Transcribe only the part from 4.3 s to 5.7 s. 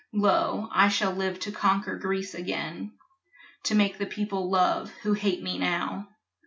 love, who hate me